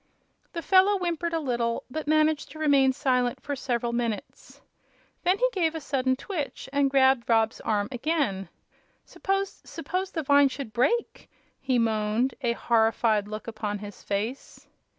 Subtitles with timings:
[0.53, 4.59] The fellow whimpered a little, but managed to remain silent for several minutes.
[5.21, 8.49] Then he gave a sudden twitch and grabbed Rob's arm again.
[9.05, 11.29] "S'pose s'pose the vine should break!"
[11.59, 14.65] he moaned, a horrified look upon his face.